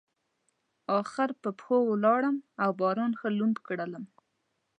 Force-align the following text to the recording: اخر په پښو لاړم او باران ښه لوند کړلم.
اخر 0.99 1.29
په 1.41 1.49
پښو 1.59 1.79
لاړم 2.05 2.37
او 2.63 2.69
باران 2.81 3.11
ښه 3.19 3.29
لوند 3.37 3.57
کړلم. 3.65 4.05